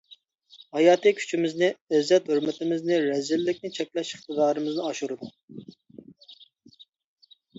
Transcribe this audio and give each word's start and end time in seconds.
ھاياتىي 0.77 1.13
كۈچىمىزنى، 1.17 1.67
ئىززەت 1.97 2.31
ھۆرمىتىمىزنى، 2.33 2.97
رەزىللىكنى 3.03 3.71
چەكلەش 3.77 4.13
ئىقتىدارىمىزنى 4.15 4.89
ئاشۇرىدۇ. 4.89 5.33